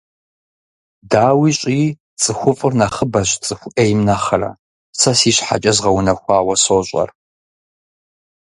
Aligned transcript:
Дауи 1.11 1.51
щӏыи, 1.59 1.85
цӏыхуфӏыр 2.21 2.73
нэхъыбэщ 2.79 3.29
цӏыху 3.45 3.71
ӏейм 3.75 3.99
нэхъырэ, 4.07 4.51
сэ 4.99 5.11
си 5.19 5.31
щхьэкӏэ 5.35 5.71
згъэунэхуауэ 5.75 6.55
сощӏэр. 6.63 7.09